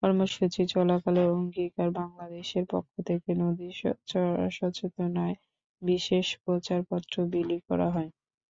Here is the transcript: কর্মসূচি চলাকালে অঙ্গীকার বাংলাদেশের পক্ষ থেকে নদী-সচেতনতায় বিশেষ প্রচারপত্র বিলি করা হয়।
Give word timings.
কর্মসূচি 0.02 0.62
চলাকালে 0.72 1.22
অঙ্গীকার 1.32 1.88
বাংলাদেশের 1.98 2.64
পক্ষ 2.70 2.92
থেকে 3.08 3.30
নদী-সচেতনতায় 3.42 5.36
বিশেষ 5.82 6.26
প্রচারপত্র 6.42 7.14
বিলি 7.32 7.58
করা 7.68 7.88
হয়। 7.94 8.10